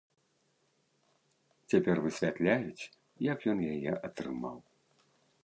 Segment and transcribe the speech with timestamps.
[1.73, 2.89] Цяпер высвятляюць,
[3.33, 4.57] як ён яе атрымаў.